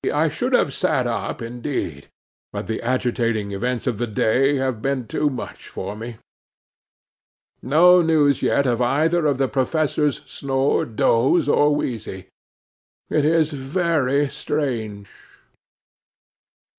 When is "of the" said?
9.27-9.47